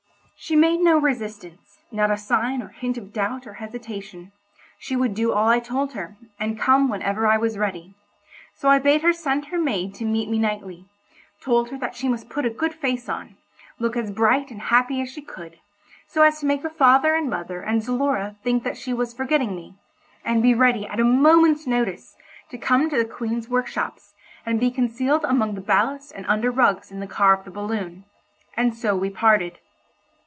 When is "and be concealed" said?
24.43-25.23